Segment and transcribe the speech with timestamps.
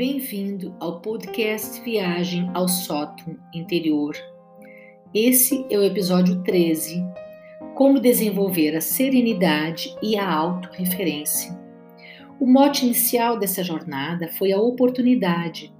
[0.00, 4.16] Bem-vindo ao podcast Viagem ao Sótão Interior.
[5.12, 7.04] Esse é o episódio 13:
[7.74, 11.54] Como desenvolver a serenidade e a autorreferência.
[12.40, 15.70] O mote inicial dessa jornada foi a oportunidade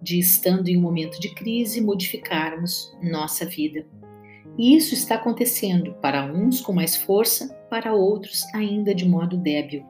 [0.00, 3.86] de, estando em um momento de crise, modificarmos nossa vida.
[4.56, 9.84] E isso está acontecendo para uns com mais força, para outros ainda de modo débil.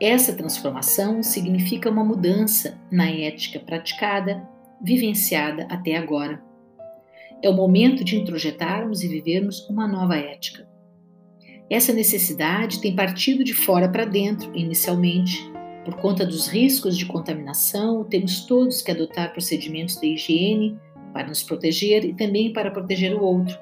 [0.00, 4.46] Essa transformação significa uma mudança na ética praticada,
[4.82, 6.42] vivenciada até agora.
[7.42, 10.68] É o momento de introjetarmos e vivermos uma nova ética.
[11.70, 15.50] Essa necessidade tem partido de fora para dentro, inicialmente.
[15.84, 20.78] Por conta dos riscos de contaminação, temos todos que adotar procedimentos de higiene
[21.12, 23.58] para nos proteger e também para proteger o outro.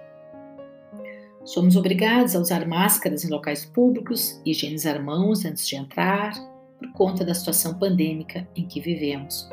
[1.45, 6.33] Somos obrigados a usar máscaras em locais públicos, higienizar mãos antes de entrar,
[6.79, 9.49] por conta da situação pandêmica em que vivemos.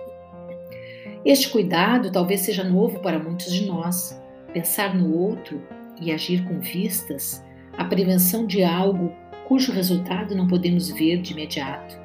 [1.25, 4.19] Este cuidado talvez seja novo para muitos de nós.
[4.53, 5.61] Pensar no outro
[6.01, 7.43] e agir com vistas
[7.77, 9.11] à prevenção de algo
[9.47, 11.97] cujo resultado não podemos ver de imediato.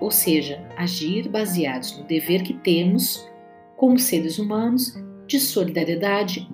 [0.00, 3.28] Ou seja, agir baseados no dever que temos
[3.76, 4.94] como seres humanos
[5.26, 6.48] de solidariedade,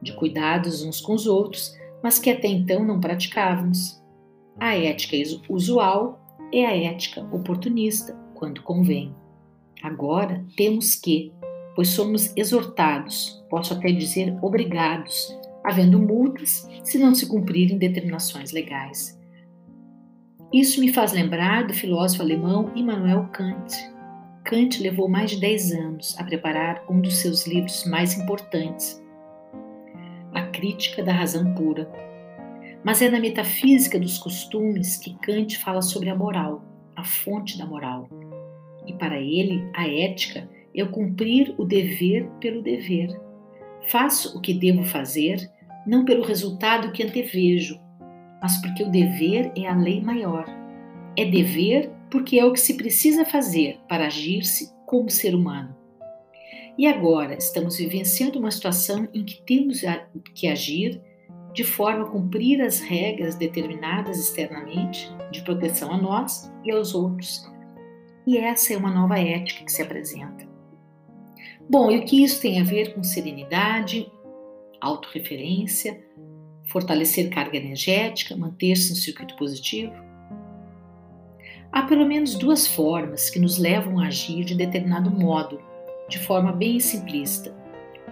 [0.00, 4.00] de cuidados uns com os outros, mas que até então não praticávamos.
[4.58, 5.16] A ética
[5.48, 6.20] usual
[6.52, 9.14] é a ética oportunista, quando convém.
[9.82, 11.32] Agora temos que,
[11.74, 19.18] pois somos exortados, posso até dizer obrigados, havendo multas se não se cumprirem determinações legais.
[20.52, 23.72] Isso me faz lembrar do filósofo alemão Immanuel Kant.
[24.44, 28.99] Kant levou mais de 10 anos a preparar um dos seus livros mais importantes,
[30.60, 31.90] Crítica da Razão Pura.
[32.84, 36.62] Mas é na metafísica dos costumes que Kant fala sobre a moral,
[36.94, 38.06] a fonte da moral.
[38.86, 43.08] E para ele, a ética é o cumprir o dever pelo dever.
[43.88, 45.50] Faço o que devo fazer,
[45.86, 47.80] não pelo resultado que antevejo,
[48.42, 50.44] mas porque o dever é a lei maior.
[51.16, 55.74] É dever porque é o que se precisa fazer para agir-se como ser humano.
[56.80, 59.82] E agora estamos vivenciando uma situação em que temos
[60.34, 60.98] que agir
[61.52, 67.46] de forma a cumprir as regras determinadas externamente de proteção a nós e aos outros.
[68.26, 70.48] E essa é uma nova ética que se apresenta.
[71.68, 74.10] Bom, e o que isso tem a ver com serenidade,
[74.80, 76.02] autorreferência,
[76.64, 79.92] fortalecer carga energética, manter-se no circuito positivo?
[81.70, 85.68] Há pelo menos duas formas que nos levam a agir de determinado modo,
[86.10, 87.54] de forma bem simplista.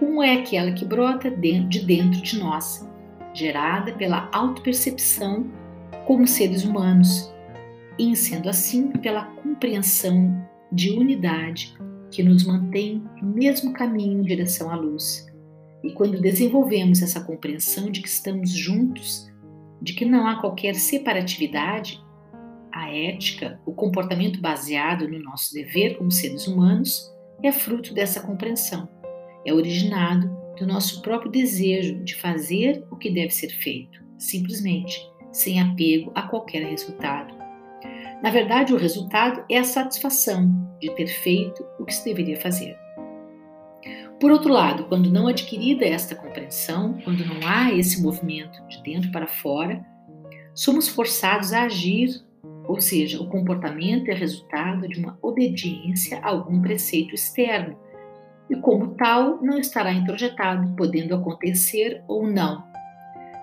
[0.01, 2.89] Uma é aquela que brota de dentro de nós,
[3.33, 5.45] gerada pela autopercepção
[6.07, 7.31] como seres humanos,
[7.99, 11.75] e, sendo assim, pela compreensão de unidade
[12.09, 15.27] que nos mantém no mesmo caminho em direção à luz.
[15.83, 19.29] E quando desenvolvemos essa compreensão de que estamos juntos,
[19.81, 22.01] de que não há qualquer separatividade,
[22.71, 27.11] a ética, o comportamento baseado no nosso dever como seres humanos,
[27.43, 28.89] é fruto dessa compreensão.
[29.45, 34.99] É originado do nosso próprio desejo de fazer o que deve ser feito, simplesmente,
[35.31, 37.33] sem apego a qualquer resultado.
[38.21, 42.77] Na verdade, o resultado é a satisfação de ter feito o que se deveria fazer.
[44.19, 49.09] Por outro lado, quando não adquirida esta compreensão, quando não há esse movimento de dentro
[49.11, 49.85] para fora,
[50.53, 52.21] somos forçados a agir,
[52.69, 57.75] ou seja, o comportamento é resultado de uma obediência a algum preceito externo,
[58.47, 62.63] e como tal não estará introjetado, podendo acontecer ou não.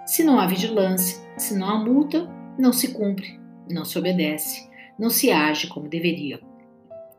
[0.06, 5.10] Se não há vigilância, se não há multa, não se cumpre, não se obedece, não
[5.10, 6.38] se age como deveria.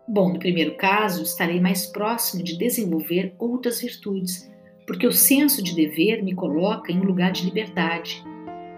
[0.08, 4.50] Bom, no primeiro caso, estarei mais próximo de desenvolver outras virtudes,
[4.88, 8.24] porque o senso de dever me coloca em um lugar de liberdade.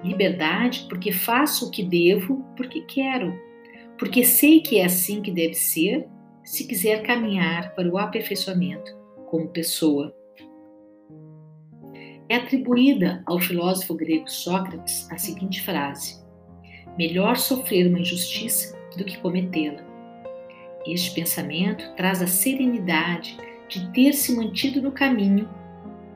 [0.03, 3.37] Liberdade porque faço o que devo, porque quero,
[3.97, 6.07] porque sei que é assim que deve ser,
[6.43, 8.97] se quiser caminhar para o aperfeiçoamento
[9.27, 10.15] como pessoa.
[12.29, 16.23] É atribuída ao filósofo grego Sócrates a seguinte frase:
[16.97, 19.83] Melhor sofrer uma injustiça do que cometê-la.
[20.85, 23.37] Este pensamento traz a serenidade
[23.67, 25.47] de ter se mantido no caminho,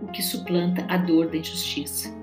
[0.01, 2.22] o que suplanta a dor da injustiça.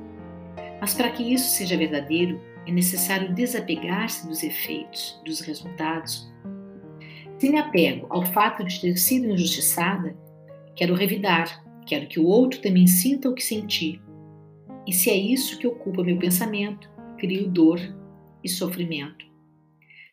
[0.81, 6.31] Mas para que isso seja verdadeiro, é necessário desapegar-se dos efeitos, dos resultados.
[7.39, 10.17] Se me apego ao fato de ter sido injustiçada,
[10.75, 14.01] quero revidar, quero que o outro também sinta o que senti.
[14.87, 17.81] E se é isso que ocupa meu pensamento, crio dor
[18.43, 19.25] e sofrimento.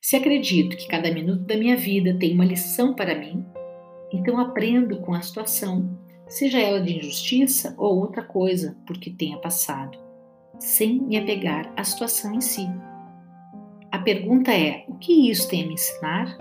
[0.01, 3.45] Se acredito que cada minuto da minha vida tem uma lição para mim,
[4.11, 9.97] então aprendo com a situação, seja ela de injustiça ou outra coisa porque tenha passado,
[10.59, 12.67] sem me apegar à situação em si.
[13.91, 16.37] A pergunta é: o que isso tem a me ensinar?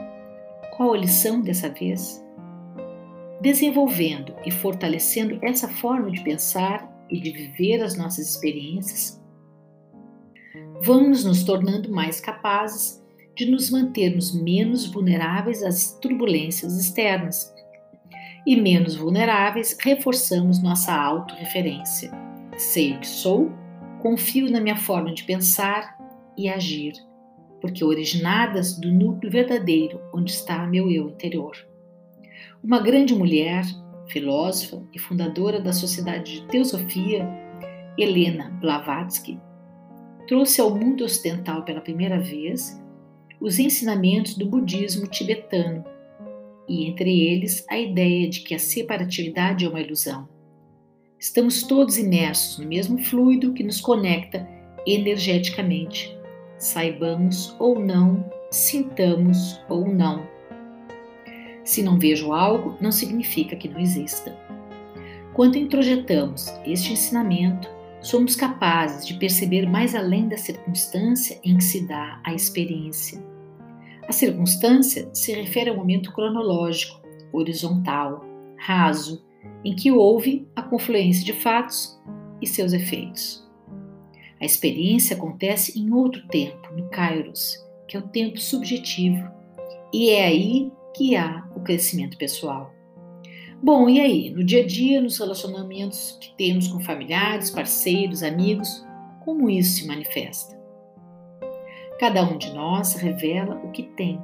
[0.76, 2.22] Qual a lição dessa vez?
[3.40, 9.22] Desenvolvendo e fortalecendo essa forma de pensar e de viver as nossas experiências,
[10.82, 13.02] vamos nos tornando mais capazes
[13.36, 17.54] de nos mantermos menos vulneráveis às turbulências externas.
[18.46, 22.10] E menos vulneráveis, reforçamos nossa autorreferência.
[22.56, 23.50] Sei o que sou,
[24.00, 25.96] confio na minha forma de pensar
[26.36, 26.92] e agir,
[27.60, 31.56] porque originadas do núcleo verdadeiro onde está meu eu interior.
[32.62, 33.64] Uma grande mulher,
[34.08, 37.28] filósofa e fundadora da Sociedade de Teosofia,
[37.98, 39.40] Helena Blavatsky,
[40.26, 42.82] trouxe ao mundo ocidental pela primeira vez
[43.40, 45.84] os ensinamentos do budismo tibetano,
[46.68, 50.28] e entre eles a ideia de que a separatividade é uma ilusão.
[51.18, 54.46] Estamos todos imersos no mesmo fluido que nos conecta
[54.86, 56.14] energeticamente,
[56.58, 60.28] saibamos ou não, sintamos ou não.
[61.64, 64.36] Se não vejo algo, não significa que não exista.
[65.32, 67.68] Quando introjetamos este ensinamento,
[68.02, 73.24] somos capazes de perceber mais além da circunstância em que se dá a experiência.
[74.06, 77.00] A circunstância se refere ao momento cronológico,
[77.32, 78.24] horizontal,
[78.56, 79.25] raso,
[79.64, 82.00] em que houve a confluência de fatos
[82.40, 83.44] e seus efeitos.
[84.40, 87.56] A experiência acontece em outro tempo, no Kairos,
[87.88, 89.28] que é o tempo subjetivo,
[89.92, 92.74] e é aí que há o crescimento pessoal.
[93.62, 94.30] Bom, e aí?
[94.30, 98.84] No dia a dia, nos relacionamentos que temos com familiares, parceiros, amigos,
[99.24, 100.56] como isso se manifesta?
[101.98, 104.20] Cada um de nós revela o que tem.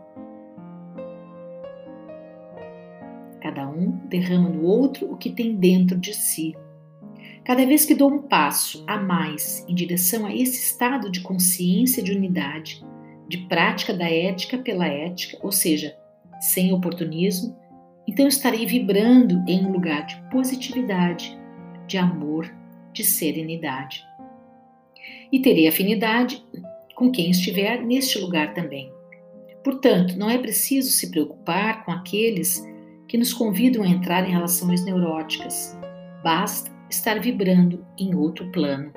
[4.12, 6.54] Derrama no outro o que tem dentro de si.
[7.44, 12.02] Cada vez que dou um passo a mais em direção a esse estado de consciência
[12.02, 12.84] de unidade,
[13.28, 15.96] de prática da ética pela ética, ou seja,
[16.40, 17.56] sem oportunismo,
[18.06, 21.38] então estarei vibrando em um lugar de positividade,
[21.86, 22.52] de amor,
[22.92, 24.04] de serenidade.
[25.32, 26.44] E terei afinidade
[26.94, 28.92] com quem estiver neste lugar também.
[29.64, 32.62] Portanto, não é preciso se preocupar com aqueles
[33.12, 35.78] que nos convidam a entrar em relações neuróticas.
[36.24, 38.90] Basta estar vibrando em outro plano.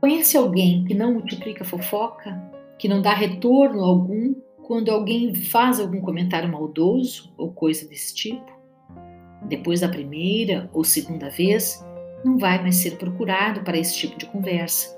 [0.00, 2.34] Conhece alguém que não multiplica fofoca,
[2.78, 8.50] que não dá retorno algum quando alguém faz algum comentário maldoso ou coisa desse tipo,
[9.42, 11.84] depois da primeira ou segunda vez,
[12.24, 14.96] não vai mais ser procurado para esse tipo de conversa.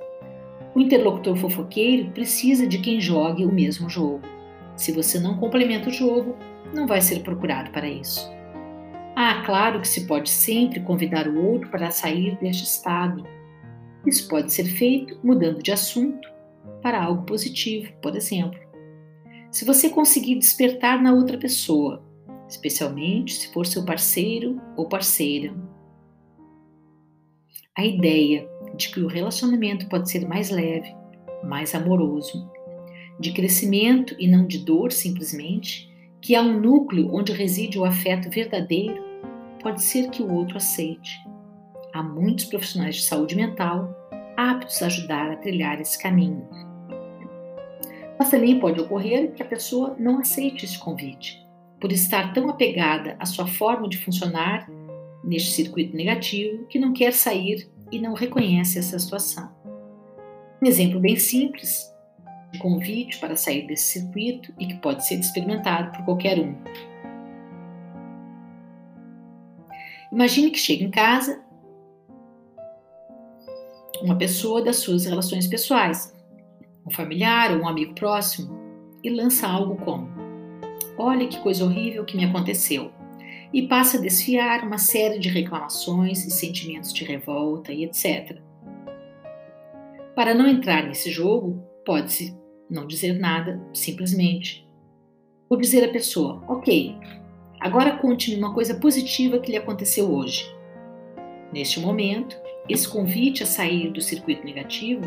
[0.77, 4.31] O interlocutor fofoqueiro precisa de quem jogue o mesmo jogo.
[4.77, 6.37] Se você não complementa o jogo,
[6.75, 8.31] não vai ser procurado para isso.
[9.15, 13.27] Ah, claro que se pode sempre convidar o outro para sair deste estado.
[14.07, 16.29] Isso pode ser feito mudando de assunto
[16.81, 18.59] para algo positivo, por exemplo.
[19.51, 22.03] Se você conseguir despertar na outra pessoa,
[22.49, 25.55] especialmente se for seu parceiro ou parceira,
[27.77, 30.95] a ideia de que o relacionamento pode ser mais leve,
[31.45, 32.51] mais amoroso,
[33.19, 35.91] de crescimento e não de dor simplesmente,
[36.21, 39.03] que há um núcleo onde reside o afeto verdadeiro,
[39.61, 41.19] pode ser que o outro aceite.
[41.93, 43.95] Há muitos profissionais de saúde mental
[44.37, 46.49] aptos a ajudar a trilhar esse caminho.
[48.19, 51.45] Mas também pode ocorrer que a pessoa não aceite esse convite,
[51.81, 54.71] por estar tão apegada à sua forma de funcionar
[55.25, 59.51] neste circuito negativo que não quer sair e não reconhece essa situação.
[60.63, 61.92] Um exemplo bem simples
[62.59, 66.55] convite para sair desse circuito e que pode ser experimentado por qualquer um.
[70.13, 71.43] Imagine que chega em casa
[74.03, 76.15] uma pessoa das suas relações pessoais,
[76.87, 78.61] um familiar ou um amigo próximo
[79.03, 80.09] e lança algo como:
[80.99, 82.93] Olha que coisa horrível que me aconteceu.
[83.53, 88.39] E passa a desfiar uma série de reclamações e sentimentos de revolta e etc.
[90.15, 92.35] Para não entrar nesse jogo, pode-se
[92.73, 94.67] não dizer nada, simplesmente.
[95.49, 96.97] Ou dizer à pessoa: Ok,
[97.61, 100.51] agora conte-me uma coisa positiva que lhe aconteceu hoje.
[101.53, 102.37] Neste momento,
[102.69, 105.03] esse convite a sair do circuito negativo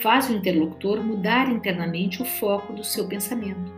[0.00, 3.72] faz o interlocutor mudar internamente o foco do seu pensamento.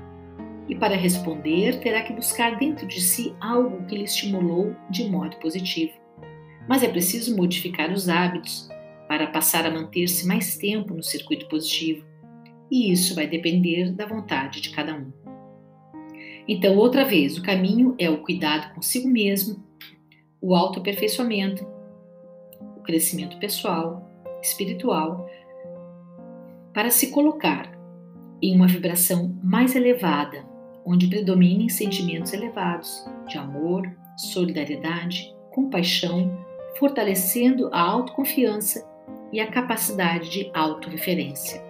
[0.68, 5.36] E para responder, terá que buscar dentro de si algo que lhe estimulou de modo
[5.36, 5.92] positivo.
[6.68, 8.68] Mas é preciso modificar os hábitos
[9.08, 12.04] para passar a manter-se mais tempo no circuito positivo,
[12.70, 15.12] e isso vai depender da vontade de cada um.
[16.48, 19.64] Então, outra vez, o caminho é o cuidado consigo mesmo,
[20.40, 21.66] o autoaperfeiçoamento,
[22.76, 24.08] o crescimento pessoal,
[24.40, 25.28] espiritual,
[26.72, 27.76] para se colocar
[28.40, 30.44] em uma vibração mais elevada,
[30.84, 36.44] onde predominem sentimentos elevados de amor, solidariedade, compaixão,
[36.78, 38.86] fortalecendo a autoconfiança
[39.32, 41.65] e a capacidade de autorreferência.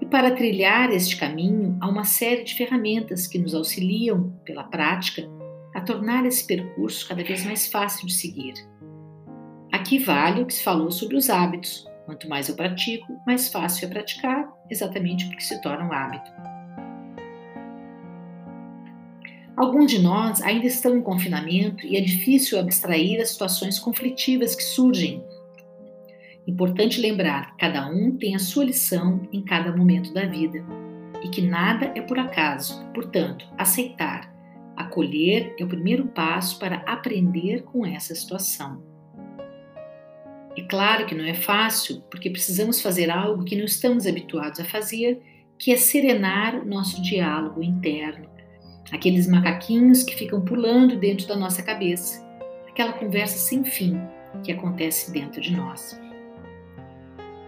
[0.00, 5.28] E para trilhar este caminho, há uma série de ferramentas que nos auxiliam, pela prática,
[5.74, 8.54] a tornar esse percurso cada vez mais fácil de seguir.
[9.70, 11.86] Aqui vale o que se falou sobre os hábitos.
[12.06, 16.30] Quanto mais eu pratico, mais fácil é praticar, exatamente porque se torna um hábito.
[19.56, 24.62] Alguns de nós ainda estão em confinamento e é difícil abstrair as situações conflitivas que
[24.62, 25.22] surgem.
[26.50, 30.64] Importante lembrar que cada um tem a sua lição em cada momento da vida
[31.22, 32.84] e que nada é por acaso.
[32.92, 34.34] Portanto, aceitar,
[34.76, 38.82] acolher é o primeiro passo para aprender com essa situação.
[40.58, 44.64] É claro que não é fácil, porque precisamos fazer algo que não estamos habituados a
[44.64, 45.22] fazer,
[45.56, 48.28] que é serenar nosso diálogo interno
[48.90, 52.26] aqueles macaquinhos que ficam pulando dentro da nossa cabeça,
[52.68, 53.96] aquela conversa sem fim
[54.42, 56.09] que acontece dentro de nós.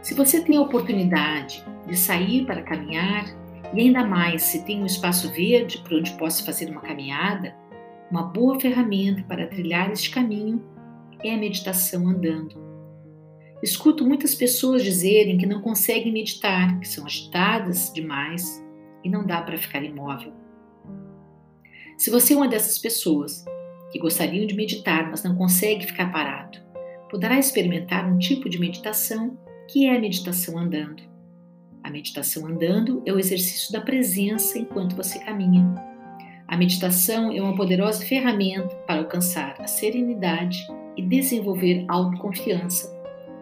[0.03, 3.25] Se você tem a oportunidade de sair para caminhar,
[3.73, 7.55] e ainda mais se tem um espaço verde por onde possa fazer uma caminhada,
[8.11, 10.61] uma boa ferramenta para trilhar este caminho
[11.23, 12.61] é a meditação andando.
[13.63, 18.61] Escuto muitas pessoas dizerem que não conseguem meditar, que são agitadas demais
[19.05, 20.33] e não dá para ficar imóvel.
[21.97, 23.45] Se você é uma dessas pessoas
[23.93, 26.59] que gostariam de meditar, mas não consegue ficar parado,
[27.09, 29.39] poderá experimentar um tipo de meditação
[29.73, 31.03] que é a meditação andando.
[31.83, 35.65] A meditação andando é o exercício da presença enquanto você caminha.
[36.47, 40.59] A meditação é uma poderosa ferramenta para alcançar a serenidade
[40.97, 42.93] e desenvolver autoconfiança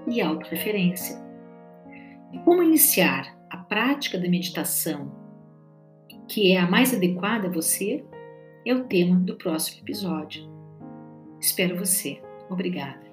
[0.06, 1.20] e autorreferência.
[2.32, 5.18] E como iniciar a prática da meditação
[6.28, 8.04] que é a mais adequada a você?
[8.64, 10.48] é o tema do próximo episódio.
[11.40, 12.20] Espero você.
[12.50, 13.09] Obrigada.